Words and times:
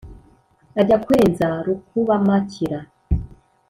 ajya 0.81 0.97
kwenza 1.05 1.47
rukub-amakira. 1.65 2.79